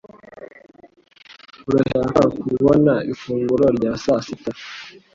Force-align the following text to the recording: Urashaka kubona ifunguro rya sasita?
Urashaka 1.69 2.21
kubona 2.39 2.93
ifunguro 3.11 3.65
rya 3.77 3.91
sasita? 4.03 4.51